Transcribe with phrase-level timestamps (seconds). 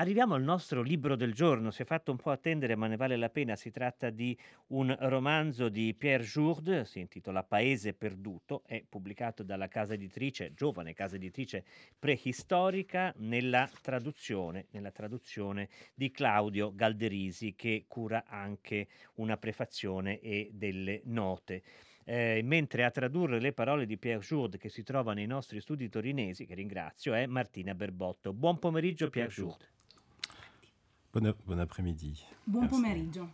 [0.00, 3.16] Arriviamo al nostro libro del giorno, si è fatto un po' attendere ma ne vale
[3.16, 8.84] la pena, si tratta di un romanzo di Pierre Jourde, si intitola Paese perduto, è
[8.88, 11.64] pubblicato dalla casa editrice, giovane casa editrice
[11.98, 21.00] preistorica, nella traduzione, nella traduzione di Claudio Galderisi che cura anche una prefazione e delle
[21.06, 21.64] note.
[22.04, 25.88] Eh, mentre a tradurre le parole di Pierre Jourde che si trova nei nostri studi
[25.88, 28.32] torinesi, che ringrazio, è Martina Berbotto.
[28.32, 29.76] Buon pomeriggio Pierre Jourde.
[31.12, 32.24] Bon, bon après-midi.
[32.60, 32.76] Merci.
[32.76, 33.28] pomeriggio.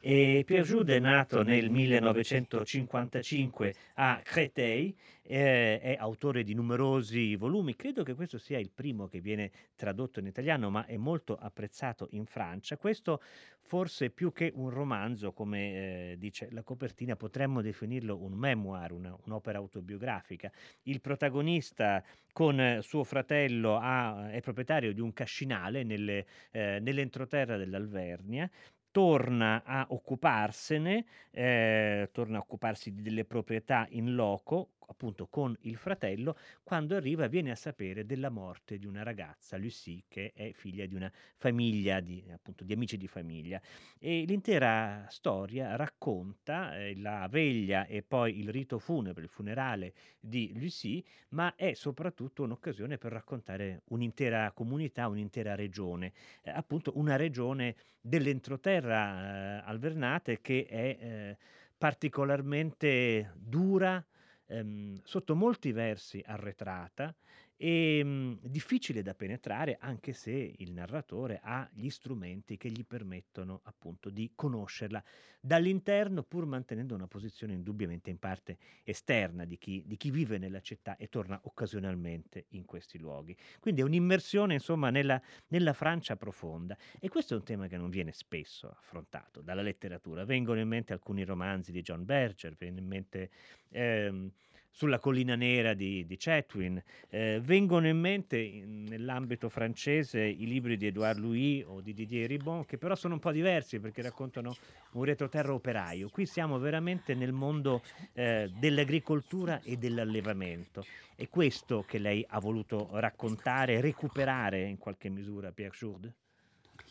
[0.00, 7.74] E Pierre Jude è nato nel 1955 a Créteil, eh, è autore di numerosi volumi,
[7.74, 12.06] credo che questo sia il primo che viene tradotto in italiano, ma è molto apprezzato
[12.10, 12.76] in Francia.
[12.76, 13.20] Questo
[13.66, 19.16] forse più che un romanzo, come eh, dice la copertina, potremmo definirlo un memoir, una,
[19.24, 20.50] un'opera autobiografica.
[20.82, 22.02] Il protagonista
[22.32, 28.48] con suo fratello ha, è proprietario di un cascinale nelle, eh, nell'entroterra dell'Alvernia
[28.96, 36.36] torna a occuparsene, eh, torna a occuparsi delle proprietà in loco, appunto con il fratello,
[36.62, 40.94] quando arriva viene a sapere della morte di una ragazza, Lucie, che è figlia di
[40.94, 43.60] una famiglia, di, appunto, di amici di famiglia.
[43.98, 50.52] E l'intera storia racconta eh, la veglia e poi il rito funebre, il funerale di
[50.56, 57.76] Lucie, ma è soprattutto un'occasione per raccontare un'intera comunità, un'intera regione, eh, appunto una regione
[58.00, 61.36] dell'entroterra eh, alvernate che è eh,
[61.76, 64.04] particolarmente dura,
[64.46, 67.14] ehm, sotto molti versi arretrata
[67.56, 73.60] e mh, difficile da penetrare anche se il narratore ha gli strumenti che gli permettono
[73.64, 75.02] appunto di conoscerla
[75.40, 80.60] dall'interno pur mantenendo una posizione indubbiamente in parte esterna di chi, di chi vive nella
[80.60, 83.36] città e torna occasionalmente in questi luoghi.
[83.60, 87.88] Quindi è un'immersione insomma nella, nella Francia profonda e questo è un tema che non
[87.90, 90.24] viene spesso affrontato dalla letteratura.
[90.24, 93.30] Vengono in mente alcuni romanzi di John Berger, viene in mente...
[93.70, 94.30] Ehm,
[94.76, 96.82] sulla collina nera di, di Chatwin.
[97.08, 102.28] Eh, vengono in mente in, nell'ambito francese i libri di Edouard Louis o di Didier
[102.28, 104.54] Ribon, che però sono un po' diversi perché raccontano
[104.92, 106.10] un retroterra operaio.
[106.10, 107.82] Qui siamo veramente nel mondo
[108.12, 110.84] eh, dell'agricoltura e dell'allevamento.
[111.14, 116.12] È questo che lei ha voluto raccontare, recuperare in qualche misura, Pierre Jourde?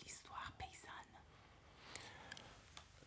[0.01, 1.21] L'histoire paysanne.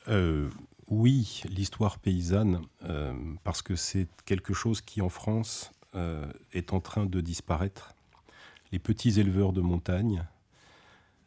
[0.06, 0.50] Euh,
[0.90, 3.12] Oui, l'histoire paysanne, euh,
[3.44, 7.94] parce que c'est quelque chose qui en France euh, est en train de disparaître.
[8.72, 10.26] Les petits éleveurs de montagne,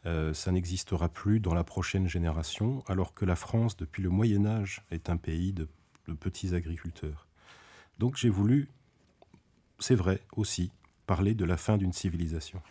[0.08, 4.48] euh, ça n'existera plus dans la prochaine génération, alors que la France, depuis le Moyen
[4.48, 5.68] Âge, est un pays de,
[6.08, 7.28] de petits agriculteurs.
[8.00, 8.68] Donc j'ai voulu,
[9.78, 10.72] c'est vrai aussi,
[11.06, 12.64] parler de la fin d'une civilisation.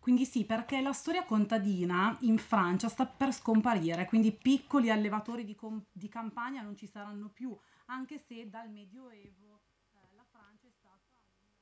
[0.00, 5.54] Quindi sì, perché la storia contadina in Francia sta per scomparire, quindi piccoli allevatori di,
[5.54, 7.54] com- di campagna non ci saranno più,
[7.86, 9.60] anche se dal Medioevo
[9.92, 11.52] eh, la Francia è stata un,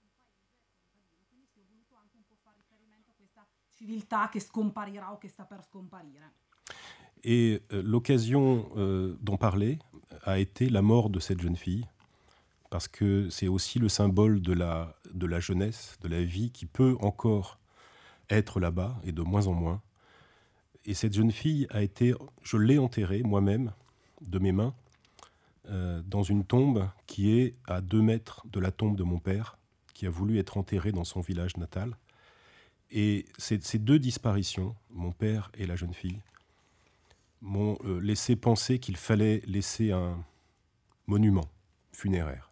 [0.00, 0.48] un paese
[0.88, 5.12] contadino, quindi sì, ho voluto anche un po' fare riferimento a questa civiltà che scomparirà
[5.12, 6.32] o che sta per scomparire.
[7.24, 9.78] Et euh, l'occasion euh, d'en parler
[10.24, 11.86] a été la mort de cette jeune fille,
[12.70, 16.64] parce que c'est aussi le symbole de la, de la jeunesse, de la vie qui
[16.64, 17.58] peut encore
[18.32, 19.80] être là-bas, et de moins en moins.
[20.84, 23.72] Et cette jeune fille a été, je l'ai enterrée moi-même,
[24.20, 24.74] de mes mains,
[25.68, 29.58] euh, dans une tombe qui est à deux mètres de la tombe de mon père,
[29.94, 31.96] qui a voulu être enterré dans son village natal.
[32.90, 36.20] Et ces, deux disparitions, mon père et la jeune fille,
[37.40, 40.24] m'ont euh, laissé penser qu'il fallait laisser un
[41.06, 41.48] monument
[41.92, 42.51] funéraire.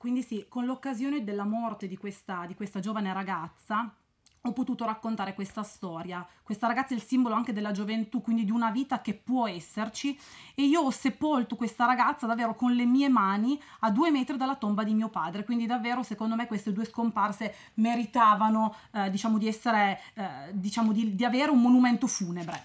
[0.00, 3.94] Quindi sì, con l'occasione della morte di questa, di questa giovane ragazza
[4.40, 6.26] ho potuto raccontare questa storia.
[6.42, 10.18] Questa ragazza è il simbolo anche della gioventù, quindi di una vita che può esserci
[10.54, 14.56] e io ho sepolto questa ragazza davvero con le mie mani a due metri dalla
[14.56, 19.48] tomba di mio padre, quindi davvero secondo me queste due scomparse meritavano eh, diciamo di
[19.48, 20.22] essere, eh,
[20.52, 22.64] diciamo di, di avere un monumento funebre.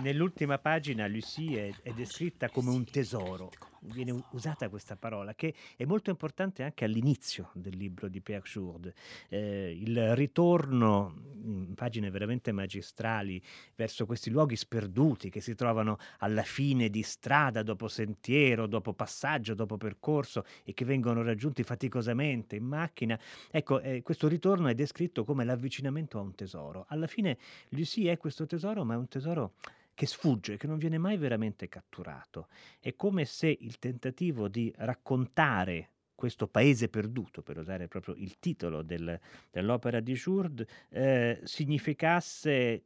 [0.00, 3.50] Nell'ultima pagina Lucie è, è descritta come un tesoro
[3.80, 8.94] viene usata questa parola, che è molto importante anche all'inizio del libro di Pierre Jourde.
[9.28, 13.42] Eh, il ritorno in pagine veramente magistrali
[13.74, 19.54] verso questi luoghi sperduti che si trovano alla fine di strada, dopo sentiero, dopo passaggio,
[19.54, 23.18] dopo percorso e che vengono raggiunti faticosamente in macchina.
[23.50, 26.84] Ecco, eh, questo ritorno è descritto come l'avvicinamento a un tesoro.
[26.88, 27.38] Alla fine
[27.70, 29.52] Lucie è questo tesoro, ma è un tesoro
[30.00, 32.48] che sfugge, che non viene mai veramente catturato.
[32.78, 38.80] È come se il tentativo di raccontare questo paese perduto, per usare proprio il titolo
[38.80, 39.20] del,
[39.50, 42.84] dell'opera di Jourde, eh, significasse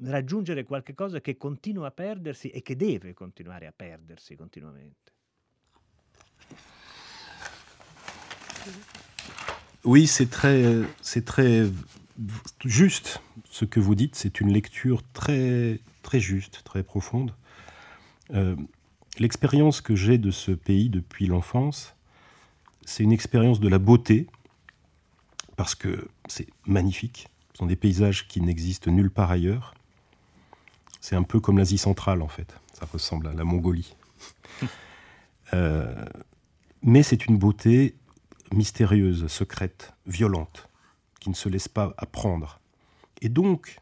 [0.00, 5.12] raggiungere qualcosa che continua a perdersi e che deve continuare a perdersi continuamente.
[9.84, 11.70] Oui, c'est très, c'est très
[12.64, 14.16] juste ce que vous dites.
[14.16, 17.34] C'est une lecture très, très juste, très profonde.
[18.34, 18.56] Euh,
[19.18, 21.94] l'expérience que j'ai de ce pays depuis l'enfance,
[22.84, 24.26] c'est une expérience de la beauté,
[25.56, 27.28] parce que c'est magnifique.
[27.52, 29.74] Ce sont des paysages qui n'existent nulle part ailleurs.
[31.00, 32.54] C'est un peu comme l'Asie centrale, en fait.
[32.78, 33.94] Ça ressemble à la Mongolie.
[35.54, 36.04] Euh,
[36.82, 37.94] mais c'est une beauté
[38.52, 40.68] mystérieuse, secrète, violente,
[41.26, 42.60] qui ne se laisse pas apprendre.
[43.20, 43.80] Et donc,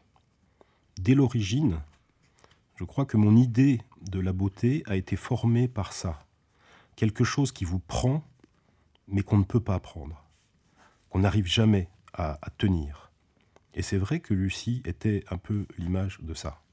[0.97, 1.79] dès l'origine,
[2.75, 6.25] je crois que mon idée de la beauté a été formée par ça.
[6.95, 8.23] Quelque chose qui vous prend,
[9.07, 10.25] mais qu'on ne peut pas apprendre,
[11.11, 13.11] qu'on n'arrive jamais à, à tenir.
[13.75, 16.63] Et c'est vrai que Lucie était un peu l'image de ça.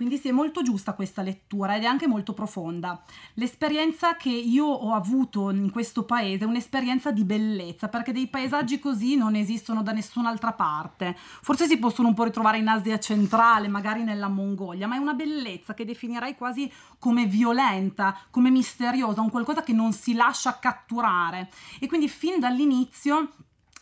[0.00, 3.02] Quindi sì, è molto giusta questa lettura ed è anche molto profonda.
[3.34, 8.78] L'esperienza che io ho avuto in questo paese è un'esperienza di bellezza, perché dei paesaggi
[8.78, 11.14] così non esistono da nessun'altra parte.
[11.18, 15.12] Forse si possono un po' ritrovare in Asia centrale, magari nella Mongolia, ma è una
[15.12, 21.50] bellezza che definirei quasi come violenta, come misteriosa, un qualcosa che non si lascia catturare.
[21.78, 23.32] E quindi fin dall'inizio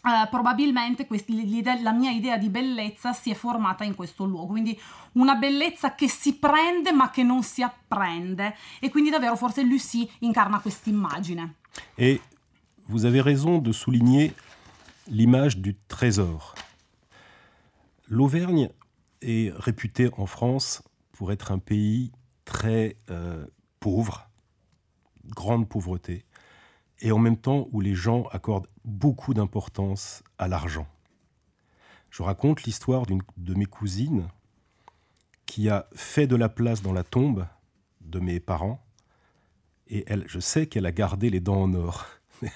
[0.00, 1.35] Uh, probabilmente questi,
[1.83, 4.79] la mia idea di bellezza si è formata in questo luogo, quindi
[5.15, 10.09] una bellezza che si prende ma che non si apprende e quindi davvero forse Lucie
[10.21, 11.56] incarna questa immagine.
[11.97, 12.21] Et
[12.87, 14.35] vous avez raison de souligner
[15.09, 16.55] l'image du trésor.
[18.06, 18.71] L'Auvergne
[19.21, 22.12] est réputée en France pour être un pays
[22.44, 23.47] très euh,
[23.81, 24.31] pauvre,
[25.25, 26.25] grande pauvreté
[27.00, 30.87] et en même temps où les gens accordent beaucoup d'importance à l'argent.
[32.11, 34.29] Je raconte l'histoire d'une de mes cousines
[35.47, 37.47] qui a fait de la place dans la tombe
[38.00, 38.83] de mes parents
[39.89, 42.06] et elle, je sais qu'elle a gardé les dents en or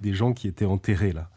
[0.00, 1.30] des gens qui étaient enterrés là.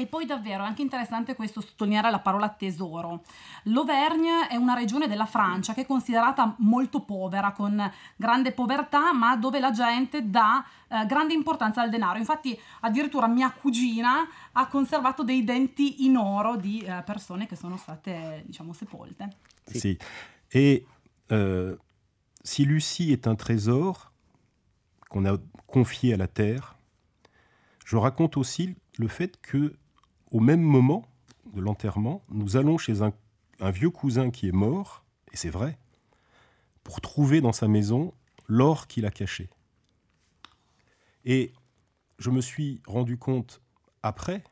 [0.00, 3.22] E poi davvero è anche interessante questo sottolineare la parola tesoro.
[3.64, 9.36] L'Auvergne è una regione della Francia che è considerata molto povera, con grande povertà, ma
[9.36, 12.18] dove la gente dà eh, grande importanza al denaro.
[12.18, 17.76] Infatti addirittura mia cugina ha conservato dei denti in oro di eh, persone che sono
[17.76, 19.36] state, diciamo, sepolte.
[19.66, 19.78] Sì.
[19.80, 19.98] sì.
[20.48, 20.86] Et
[21.30, 21.76] euh,
[22.42, 24.10] si Lucie est un trésor
[25.10, 25.36] qu'on a
[25.66, 26.78] confié à la terre,
[27.84, 29.76] je raconte aussi le fait que
[30.30, 31.04] au même moment
[31.52, 33.12] de l'enterrement, nous allons chez un,
[33.70, 35.78] vieux cousin qui est mort, et c'est vrai,
[36.82, 38.14] pour trouver dans sa maison
[38.46, 39.50] l'or qu'il a caché.
[41.24, 41.52] Et
[42.18, 43.60] je me suis rendu compte
[44.02, 44.44] après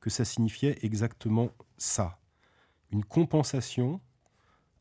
[0.00, 2.18] que ça signifiait exactement ça,
[2.90, 4.00] une compensation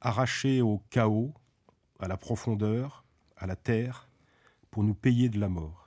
[0.01, 1.33] arrachée au chaos,
[1.99, 3.05] à la profondeur,
[3.37, 4.09] à la terre,
[4.69, 5.82] pour nous payer de la mort.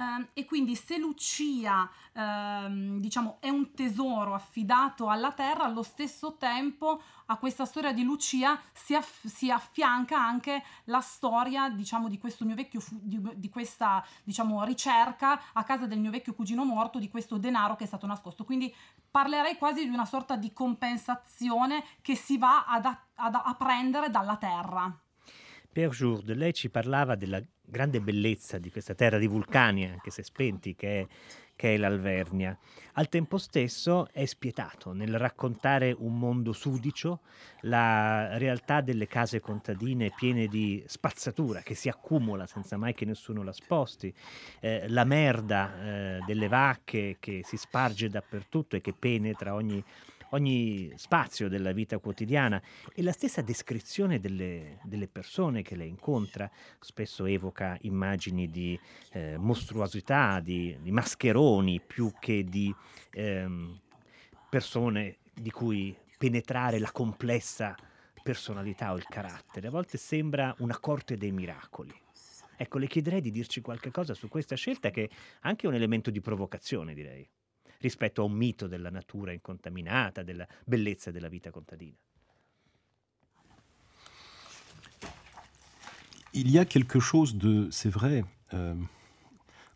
[0.00, 1.82] Uh, e quindi se Lucia
[2.14, 8.02] uh, diciamo è un tesoro affidato alla terra allo stesso tempo a questa storia di
[8.02, 13.20] Lucia si, aff- si affianca anche la storia diciamo di questo mio vecchio fu- di,
[13.34, 17.84] di, questa diciamo ricerca a casa del mio vecchio cugino morto di questo denaro che
[17.84, 18.44] è stato nascosto.
[18.44, 18.74] Quindi
[19.10, 24.08] parlerei quasi di una sorta di compensazione che si va ad, a- ad a prendere
[24.08, 24.98] dalla terra
[25.72, 30.24] Per Jourde, lei ci parlava della grande bellezza di questa terra di vulcani, anche se
[30.24, 31.06] spenti, che è,
[31.54, 32.58] che è l'Alvernia.
[32.94, 37.20] Al tempo stesso è spietato nel raccontare un mondo sudicio,
[37.60, 43.44] la realtà delle case contadine piene di spazzatura che si accumula senza mai che nessuno
[43.44, 44.12] la sposti,
[44.58, 49.82] eh, la merda eh, delle vacche che si sparge dappertutto e che penetra ogni
[50.30, 52.60] ogni spazio della vita quotidiana
[52.94, 58.78] e la stessa descrizione delle, delle persone che lei incontra spesso evoca immagini di
[59.12, 62.74] eh, mostruosità, di, di, mascheroni più che di
[63.12, 63.78] ehm,
[64.48, 67.74] persone di cui penetrare la complessa
[68.22, 69.68] personalità o il carattere.
[69.68, 71.92] A volte sembra una corte dei miracoli.
[72.56, 75.08] Ecco, le chiederei di dirci qualche cosa su questa scelta che è
[75.40, 77.26] anche un elemento di provocazione, direi
[77.80, 81.96] rispetto a un mito della natura incontaminata, della bellezza della vita contadina.
[86.32, 88.76] Il y a quelque chose de, c'est vrai, euh,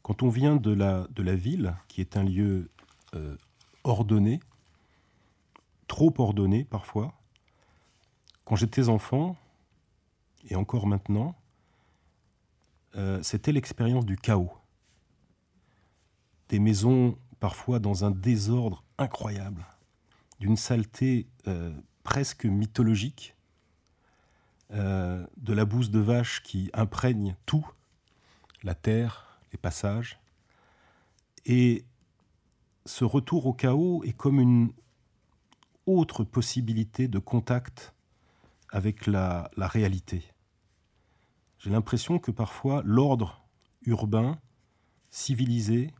[0.02, 2.70] quand on vient de la, de la ville, qui est un lieu
[3.14, 3.36] euh,
[3.82, 4.38] ordonné,
[5.88, 7.12] trop ordonné parfois,
[8.44, 9.36] quand j'étais enfant,
[10.48, 11.34] et encore maintenant,
[12.94, 14.52] euh, c'était l'expérience du chaos.
[16.50, 19.66] Des maisons parfois dans un désordre incroyable,
[20.40, 23.34] d'une saleté euh, presque mythologique,
[24.72, 27.66] euh, de la bouse de vache qui imprègne tout,
[28.62, 30.18] la terre, les passages.
[31.44, 31.84] Et
[32.86, 34.72] ce retour au chaos est comme une
[35.86, 37.94] autre possibilité de contact
[38.70, 40.24] avec la, la réalité.
[41.58, 43.44] J'ai l'impression que parfois l'ordre
[43.82, 44.38] urbain,
[45.10, 45.92] civilisé,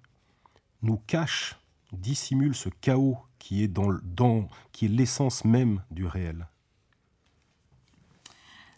[0.85, 1.57] nous cache,
[1.93, 6.47] dissimule ce chaos qui est, dans, dans, qui est l'essence même du réel.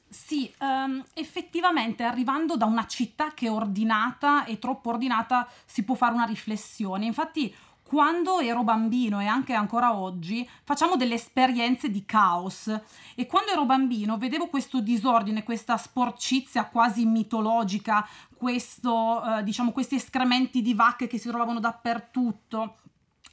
[0.09, 5.95] Sì, um, effettivamente arrivando da una città che è ordinata e troppo ordinata si può
[5.95, 7.05] fare una riflessione.
[7.05, 7.55] Infatti
[7.87, 12.67] quando ero bambino e anche ancora oggi facciamo delle esperienze di caos
[13.15, 18.05] e quando ero bambino vedevo questo disordine, questa sporcizia quasi mitologica,
[18.37, 22.79] questo, eh, diciamo, questi escrementi di vacche che si trovavano dappertutto.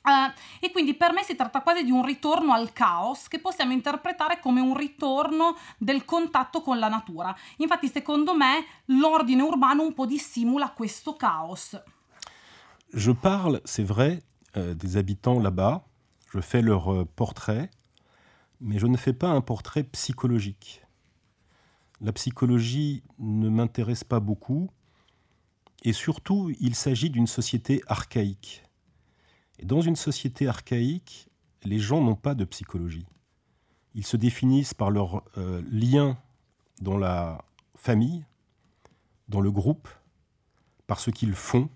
[0.04, 0.30] Uh,
[0.60, 4.42] e quindi per me si tratta quasi di un ritorno al caos che possiamo interpretare
[4.42, 7.34] come un ritorno del contatto con la natura.
[7.58, 11.82] Infatti, secondo me, l'ordine urbano un po' dissimula questo caos.
[12.96, 14.22] Je parle, c'est vrai,
[14.56, 15.86] des habitants là-bas,
[16.34, 17.70] je fais leur euh, portrait,
[18.60, 20.82] mais je ne fais pas un portrait psychologique.
[22.02, 24.72] La psychologie ne m'intéresse pas beaucoup,
[25.84, 28.64] et surtout, il s'agit d'une société archaïque.
[29.60, 31.30] Et dans une société archaïque,
[31.64, 33.06] les gens n'ont pas de psychologie.
[33.94, 36.18] Ils se définissent par leur euh, lien
[36.82, 37.46] dans la
[37.76, 38.26] famille,
[39.30, 39.88] dans le groupe,
[40.88, 41.70] par ce qu'ils font,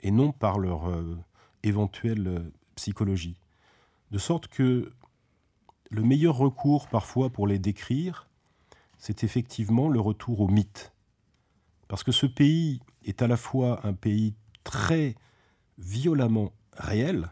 [0.00, 1.16] et non par leur euh,
[1.62, 3.36] éventuelle euh, psychologie.
[4.10, 4.92] De sorte que
[5.90, 8.28] le meilleur recours parfois pour les décrire,
[8.98, 10.92] c'est effectivement le retour au mythe.
[11.88, 15.16] Parce que ce pays est à la fois un pays très
[15.78, 17.30] violemment réel,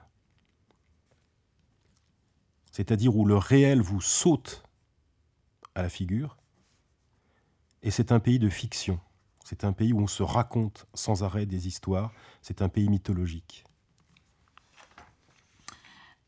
[2.73, 4.63] c'est-à-dire où le réel vous saute
[5.75, 6.37] à la figure,
[7.83, 9.01] et c'est un pays de fiction.
[9.45, 13.65] C'est un pays où on se raconte sans arrêt des histoires, c'est un pays mythologique.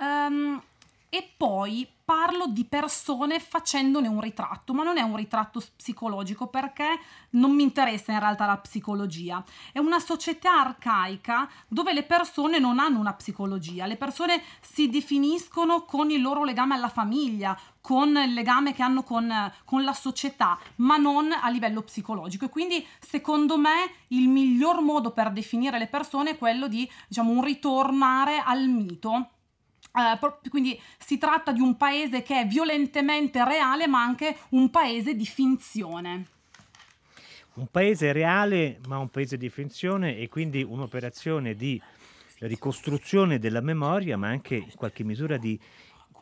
[0.03, 0.61] Um,
[1.09, 6.99] e poi parlo di persone facendone un ritratto, ma non è un ritratto psicologico perché
[7.31, 9.45] non mi interessa in realtà la psicologia.
[9.71, 15.85] È una società arcaica dove le persone non hanno una psicologia, le persone si definiscono
[15.85, 19.31] con il loro legame alla famiglia, con il legame che hanno con,
[19.65, 22.47] con la società, ma non a livello psicologico.
[22.47, 27.31] E quindi, secondo me, il miglior modo per definire le persone è quello di, diciamo,
[27.31, 29.29] un ritornare al mito
[29.93, 35.15] Uh, quindi si tratta di un paese che è violentemente reale, ma anche un paese
[35.15, 36.27] di finzione.
[37.55, 41.81] Un paese reale, ma un paese di finzione e quindi un'operazione di
[42.39, 45.61] ricostruzione della memoria, ma anche in qualche misura di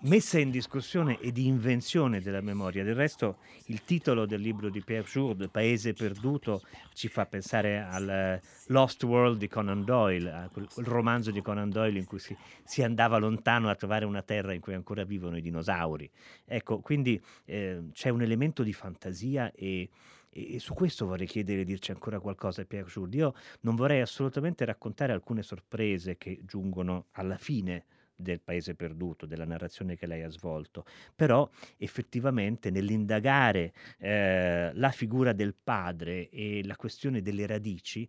[0.02, 2.84] messa in discussione e di invenzione della memoria.
[2.84, 6.62] Del resto il titolo del libro di Pierre Jourde, Paese perduto,
[6.94, 11.68] ci fa pensare al eh, Lost World di Conan Doyle, quel, quel, romanzo di Conan
[11.68, 15.36] Doyle in cui si, si, andava lontano a trovare una terra in cui ancora vivono
[15.36, 16.10] i dinosauri.
[16.46, 19.90] Ecco, quindi eh, c'è un elemento di fantasia e,
[20.30, 23.16] e, su questo vorrei chiedere di dirci ancora qualcosa, Pierre Jourde.
[23.16, 27.84] Io non vorrei assolutamente raccontare alcune sorprese che giungono alla fine
[28.20, 30.84] del paese perduto, della narrazione che lei ha svolto,
[31.14, 38.08] però effettivamente nell'indagare eh, la figura del padre e la questione delle radici,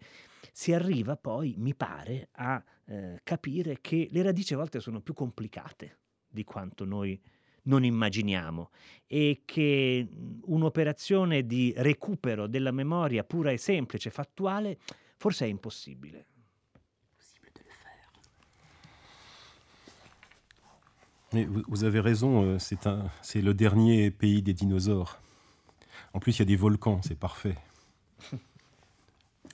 [0.51, 5.13] si arriva poi, mi pare, a eh, capire che le radici a volte sono più
[5.13, 7.19] complicate di quanto noi
[7.63, 8.71] non immaginiamo
[9.05, 10.07] e che
[10.43, 14.79] un'operazione di recupero della memoria pura e semplice, fattuale,
[15.17, 16.25] forse è impossibile.
[21.33, 25.19] Mais vous, avez raison, euh, c'est, le dernier pays des dinosaures.
[26.13, 27.57] En plus, il y a des volcans, c'est parfait.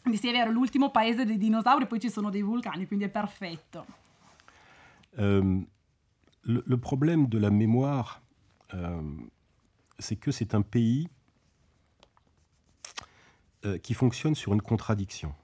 [0.01, 3.09] Quindi sì, è vero, l'ultimo paese dei dinosauri, poi ci sono dei vulcani, quindi è
[3.09, 3.85] perfetto.
[5.19, 5.61] Euh,
[6.43, 8.21] le, le, problème de la mémoire,
[8.73, 9.01] euh,
[9.99, 11.09] c'est que c'est un pays
[13.65, 15.35] euh, qui fonctionne sur une contradiction.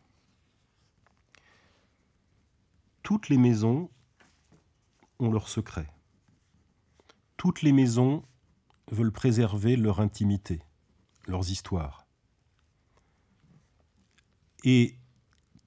[3.02, 3.90] Toutes les maisons
[5.20, 5.93] ont leur secret
[7.44, 8.24] toutes les maisons
[8.90, 10.62] veulent préserver leur intimité,
[11.28, 12.08] leurs histoires.
[14.64, 14.96] Et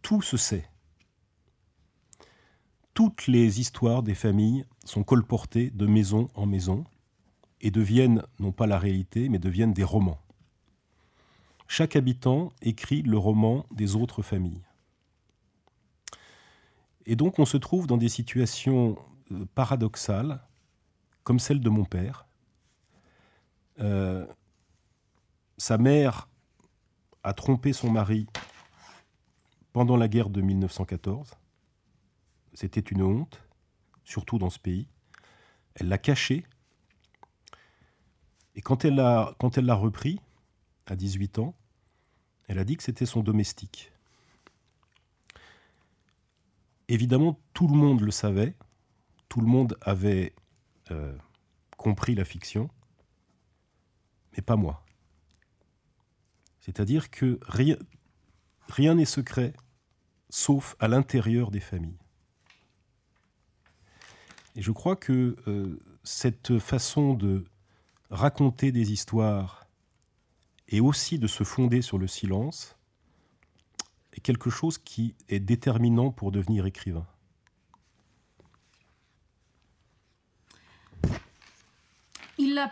[0.00, 0.70] tout se sait.
[2.94, 6.84] Toutes les histoires des familles sont colportées de maison en maison
[7.60, 10.22] et deviennent non pas la réalité, mais deviennent des romans.
[11.68, 14.64] chaque habitant écrit le roman des autres familles.
[17.04, 18.96] Et donc on se trouve dans des situations
[19.30, 20.40] euh, paradoxales,
[21.26, 22.24] comme celle de mon père.
[23.80, 24.24] Euh,
[25.58, 26.28] sa mère
[27.24, 28.28] a trompé son mari
[29.72, 31.32] pendant la guerre de 1914.
[32.54, 33.42] C'était une honte,
[34.04, 34.86] surtout dans ce pays.
[35.74, 36.46] Elle l'a caché.
[38.54, 40.20] Et quand elle l'a quand elle l'a repris,
[40.86, 41.56] à 18 ans,
[42.46, 43.90] elle a dit que c'était son domestique.
[46.86, 48.54] Évidemment, tout le monde le savait,
[49.28, 50.32] tout le monde avait
[50.90, 51.16] euh,
[51.76, 52.70] compris la fiction,
[54.32, 54.84] mais pas moi.
[56.60, 57.38] C'est-à-dire que
[58.68, 59.52] rien n'est secret,
[60.30, 61.98] sauf à l'intérieur des familles.
[64.56, 67.44] Et je crois que euh, cette façon de
[68.10, 69.66] raconter des histoires
[70.68, 72.76] et aussi de se fonder sur le silence
[74.12, 77.06] est quelque chose qui est déterminant pour devenir écrivain.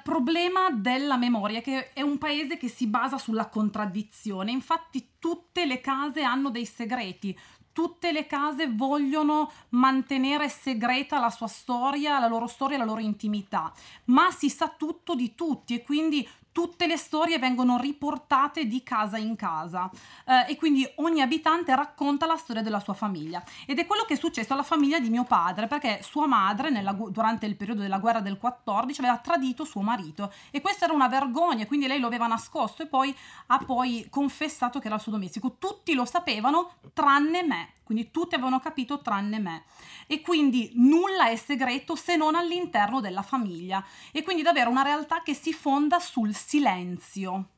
[0.02, 5.80] Problema della memoria che è un paese che si basa sulla contraddizione, infatti tutte le
[5.80, 7.38] case hanno dei segreti,
[7.72, 13.72] tutte le case vogliono mantenere segreta la sua storia, la loro storia, la loro intimità,
[14.06, 19.18] ma si sa tutto di tutti e quindi tutte le storie vengono riportate di casa
[19.18, 19.90] in casa.
[20.24, 23.42] Eh, e quindi ogni abitante racconta la storia della sua famiglia.
[23.66, 26.92] Ed è quello che è successo alla famiglia di mio padre perché sua madre nella,
[26.92, 30.32] durante il periodo della guerra del 14 aveva tradito suo marito.
[30.52, 33.12] E questa era una vergogna quindi lei lo aveva nascosto e poi
[33.48, 35.56] ha poi confessato che era il suo domestico.
[35.58, 39.64] Tutti lo sapevano tranne me quindi tutti avevano capito tranne me.
[40.06, 43.84] E quindi nulla è segreto se non all'interno della famiglia.
[44.10, 47.50] E quindi davvero una realtà che si fonda sul silenzio.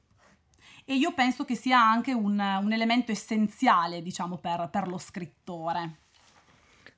[0.84, 6.05] E io penso che sia anche un, un elemento essenziale diciamo per, per lo scrittore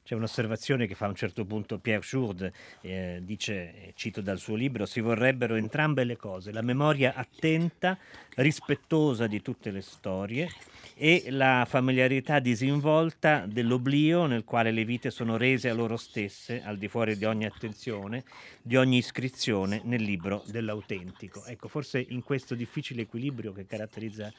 [0.08, 2.50] c'è un'osservazione che fa a un certo punto Pierre Jourde,
[2.80, 7.98] eh, dice, cito dal suo libro, si vorrebbero entrambe le cose, la memoria attenta,
[8.36, 10.48] rispettosa di tutte le storie
[10.94, 16.78] e la familiarità disinvolta dell'oblio nel quale le vite sono rese a loro stesse, al
[16.78, 18.24] di fuori di ogni attenzione,
[18.62, 21.44] di ogni iscrizione nel libro dell'autentico.
[21.44, 24.32] Ecco, forse in questo difficile equilibrio che caratterizza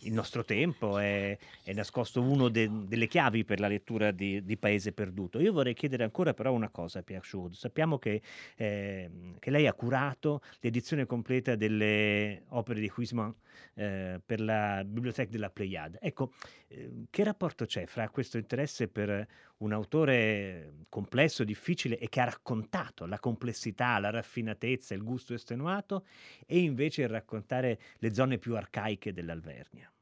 [0.00, 4.56] il nostro tempo è, è nascosto uno de, delle chiavi per la lettura di, di,
[4.56, 5.40] Paese Perduto.
[5.40, 7.54] Io vorrei chiedere ancora però una cosa a Pierre Schuld.
[7.54, 8.22] Sappiamo che,
[8.54, 13.34] eh, che, lei ha curato l'edizione completa delle opere di Huisman
[13.74, 15.98] eh, per la Bibliothèque della Pléiade.
[16.00, 16.32] Ecco,
[16.68, 19.26] eh, che rapporto c'è fra questo interesse per
[19.58, 26.06] un autore complesso, difficile e che ha raccontato la complessità, la raffinatezza, il gusto estenuato
[26.46, 29.92] e invece il raccontare le zone più arcaiche dell'Alvernia.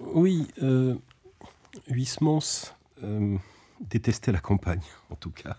[0.00, 0.96] Oui, euh,
[1.88, 3.36] Huysmans euh,
[3.80, 5.56] détestait la campagne, en tout cas,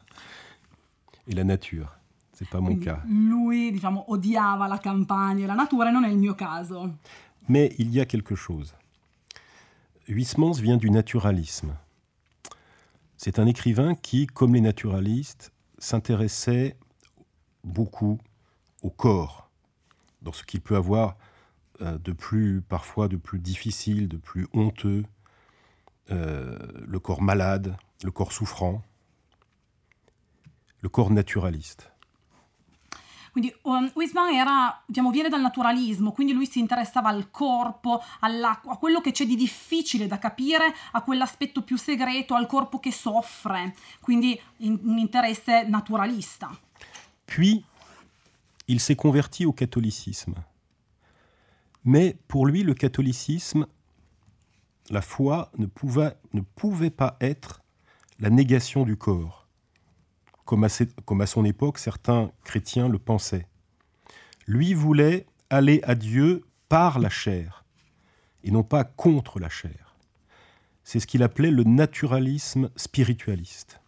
[1.27, 1.95] et la nature.
[2.33, 3.03] C'est pas mon cas.
[3.05, 6.97] Lui, diciamo, odiava la campagna la natura non è il mio caso.
[7.47, 8.73] Mais il y a quelque chose.
[10.07, 11.75] Huysmans vient du naturalisme.
[13.15, 16.75] C'est un écrivain qui, comme les naturalistes, s'intéressait
[17.63, 18.17] beaucoup
[18.81, 19.51] au corps,
[20.23, 21.15] dans ce qu'il peut avoir
[21.81, 25.03] de plus, parfois de plus difficile, de plus honteux,
[26.11, 28.81] euh, le corps malade, le corps souffrant,
[30.81, 31.89] le corps naturaliste.
[33.31, 38.73] Quindi um, Wiseman era, diciamo, viene dal naturalismo, quindi lui si interessava al corpo, all'acqua,
[38.73, 42.91] a quello che c'è di difficile da capire, a quell'aspetto più segreto, al corpo che
[42.91, 46.51] soffre, quindi in, un interesse naturalista.
[47.23, 47.63] Puis,
[48.65, 50.49] il s'est converti au catholicisme.
[51.83, 53.65] Mais pour lui, le catholicisme,
[54.89, 57.61] la foi ne pouvait, ne pouvait pas être
[58.19, 59.41] la négation du corps
[60.51, 63.47] comme à, son époque certains chrétiens le pensaient.
[64.47, 67.63] Lui voulait aller à Dieu par la chair
[68.43, 69.95] et non pas contre la chair.
[70.83, 73.80] C'est ce qu'il appelait le naturalisme spiritualiste.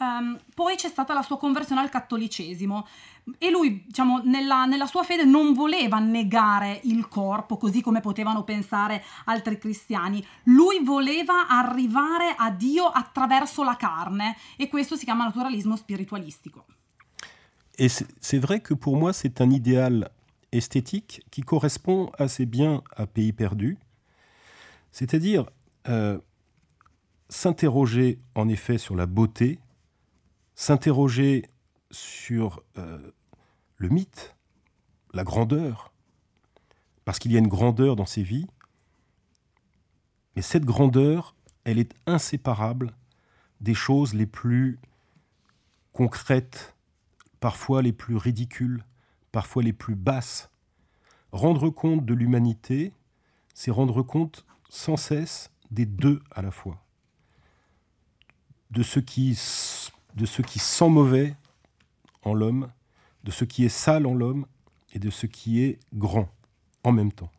[0.00, 2.86] Um, poi c'è stata la sua conversione al cattolicesimo
[3.36, 8.42] e lui, diciamo, nella, nella, sua fede non voleva negare il corpo così come potevano
[8.42, 10.26] pensare altri cristiani.
[10.44, 16.64] Lui voleva arrivare a Dio attraverso la carne e questo si chiama naturalismo spiritualistico.
[17.76, 20.10] Et c'est vrai que pour moi, c'est un idéal
[20.50, 23.76] esthétique qui correspond assez bien à Pays perdu,
[24.92, 25.44] c'est-à-dire
[25.88, 26.18] euh,
[27.28, 29.58] s'interroger en effet sur la beauté,
[30.60, 31.46] s'interroger
[31.90, 33.12] sur euh,
[33.78, 34.36] le mythe,
[35.14, 35.90] la grandeur,
[37.06, 38.46] parce qu'il y a une grandeur dans ces vies,
[40.36, 42.94] mais cette grandeur, elle est inséparable
[43.62, 44.78] des choses les plus
[45.94, 46.76] concrètes,
[47.40, 48.84] parfois les plus ridicules,
[49.32, 50.50] parfois les plus basses.
[51.32, 52.92] Rendre compte de l'humanité,
[53.54, 56.84] c'est rendre compte sans cesse des deux à la fois.
[58.70, 59.34] De ce qui,
[60.14, 61.34] de ce qui sent mauvais
[62.24, 62.68] en l'homme,
[63.24, 64.46] de ce qui est sale en l'homme
[64.92, 66.28] et de ce qui est grand
[66.84, 67.30] en même temps.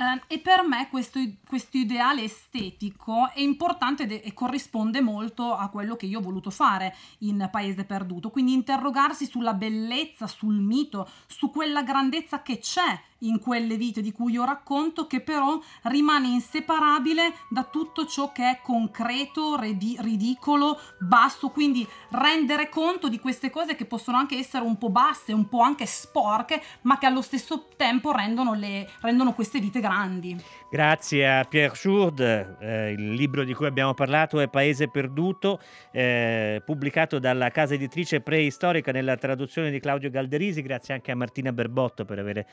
[0.00, 5.68] Uh, e per me questo, questo, ideale estetico è importante de- e corrisponde molto a
[5.70, 11.10] quello che io ho voluto fare in Paese Perduto, quindi interrogarsi sulla bellezza, sul mito,
[11.26, 16.28] su quella grandezza che c'è in quelle vite di cui io racconto, che però rimane
[16.28, 23.74] inseparabile da tutto ciò che è concreto, ridicolo, basso, quindi rendere conto di queste cose
[23.74, 27.66] che possono anche essere un po' basse, un po' anche sporche, ma che allo stesso
[27.76, 30.36] tempo rendono, le, rendono queste vite grandi.
[30.70, 36.62] Grazie a Pierre Jourde, eh, il libro di cui abbiamo parlato è Paese Perduto, eh,
[36.64, 42.04] pubblicato dalla casa editrice preistorica nella traduzione di Claudio Galderisi, grazie anche a Martina Berbotto
[42.04, 42.44] per aver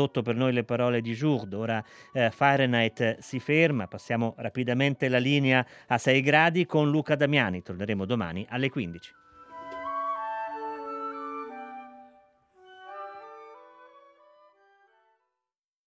[0.00, 1.56] tradotto per noi le parole di Jourde.
[1.56, 7.62] Ora eh, Fahrenheit si ferma, passiamo rapidamente la linea a 6 gradi con Luca Damiani,
[7.62, 9.14] torneremo domani alle 15.